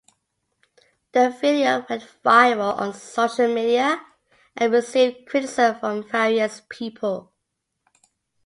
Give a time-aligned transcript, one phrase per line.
[1.11, 4.01] The video went viral on social media
[4.57, 7.31] and received criticism from various people.